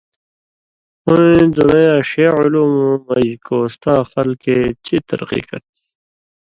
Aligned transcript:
ہُویں 1.05 1.45
دُنَیں 1.53 1.85
یاں 1.87 2.01
ݜے 2.09 2.25
عُلُومؤں 2.37 2.97
مژ 3.05 3.27
کوستاں 3.45 4.01
خلکے 4.11 4.57
چئ 4.85 4.99
ترقی 5.07 5.41
کرچھی۔ 5.47 5.81